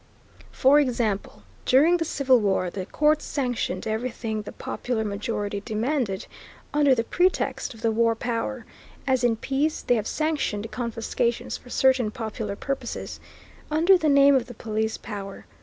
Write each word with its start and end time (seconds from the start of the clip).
For 0.51 0.79
example, 0.79 1.43
during 1.63 1.97
the 1.97 2.05
Civil 2.05 2.39
War, 2.39 2.71
the 2.71 2.87
courts 2.87 3.23
sanctioned 3.23 3.85
everything 3.85 4.41
the 4.41 4.51
popular 4.51 5.03
majority 5.05 5.61
demanded 5.63 6.25
under 6.73 6.95
the 6.95 7.03
pretext 7.03 7.75
of 7.75 7.83
the 7.83 7.91
War 7.91 8.15
Power, 8.15 8.65
as 9.05 9.23
in 9.23 9.35
peace 9.35 9.83
they 9.83 9.93
have 9.93 10.07
sanctioned 10.07 10.71
confiscations 10.71 11.55
for 11.55 11.69
certain 11.69 12.09
popular 12.09 12.55
purposes, 12.55 13.19
under 13.69 13.95
the 13.95 14.09
name 14.09 14.33
of 14.33 14.47
the 14.47 14.55
Police 14.55 14.97
Power. 14.97 15.45